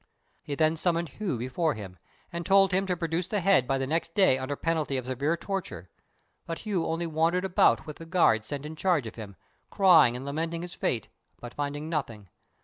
He 0.41 0.55
then 0.55 0.77
summoned 0.77 1.09
Hu 1.09 1.37
before 1.37 1.75
him, 1.75 1.99
and 2.33 2.43
told 2.43 2.71
him 2.71 2.87
to 2.87 2.97
produce 2.97 3.27
the 3.27 3.39
head 3.39 3.67
by 3.67 3.77
the 3.77 3.85
next 3.85 4.15
day 4.15 4.35
under 4.39 4.55
penalty 4.55 4.97
of 4.97 5.05
severe 5.05 5.37
torture; 5.37 5.91
but 6.47 6.61
Hu 6.61 6.87
only 6.87 7.05
wandered 7.05 7.45
about 7.45 7.85
with 7.85 7.97
the 7.97 8.07
guard 8.07 8.43
sent 8.43 8.65
in 8.65 8.75
charge 8.75 9.05
of 9.05 9.13
him, 9.13 9.35
crying 9.69 10.15
and 10.15 10.25
lamenting 10.25 10.63
his 10.63 10.73
fate, 10.73 11.09
but 11.39 11.53
finding 11.53 11.87
nothing. 11.87 12.29